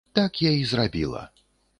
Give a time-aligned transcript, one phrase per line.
[0.13, 1.21] Так я і зрабіла.